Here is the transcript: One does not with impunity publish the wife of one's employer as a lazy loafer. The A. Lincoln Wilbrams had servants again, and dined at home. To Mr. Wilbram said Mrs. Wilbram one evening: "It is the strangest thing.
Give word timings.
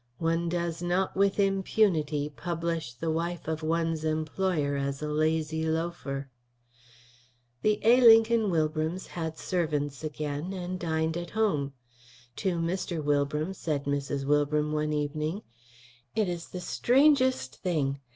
One 0.17 0.49
does 0.49 0.81
not 0.81 1.15
with 1.15 1.39
impunity 1.39 2.27
publish 2.27 2.91
the 2.91 3.11
wife 3.11 3.47
of 3.47 3.61
one's 3.61 4.03
employer 4.03 4.75
as 4.75 5.03
a 5.03 5.07
lazy 5.07 5.63
loafer. 5.67 6.27
The 7.61 7.79
A. 7.83 8.01
Lincoln 8.01 8.49
Wilbrams 8.49 9.05
had 9.13 9.37
servants 9.37 10.03
again, 10.03 10.53
and 10.53 10.79
dined 10.79 11.17
at 11.17 11.29
home. 11.29 11.73
To 12.37 12.57
Mr. 12.57 12.99
Wilbram 13.03 13.53
said 13.53 13.83
Mrs. 13.85 14.25
Wilbram 14.25 14.71
one 14.71 14.91
evening: 14.91 15.43
"It 16.15 16.27
is 16.27 16.47
the 16.47 16.61
strangest 16.61 17.57
thing. 17.57 17.99